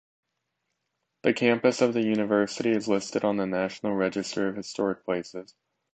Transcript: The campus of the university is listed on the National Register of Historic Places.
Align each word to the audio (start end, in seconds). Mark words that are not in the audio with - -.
The 1.21 1.31
campus 1.35 1.79
of 1.81 1.93
the 1.93 2.01
university 2.01 2.71
is 2.71 2.87
listed 2.87 3.23
on 3.23 3.37
the 3.37 3.45
National 3.45 3.93
Register 3.93 4.47
of 4.47 4.55
Historic 4.55 5.05
Places. 5.05 5.53